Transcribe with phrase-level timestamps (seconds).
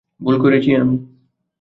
[0.19, 0.95] ভুল করেছি আমি।